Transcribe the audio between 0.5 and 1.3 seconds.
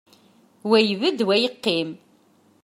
Wa ibedd,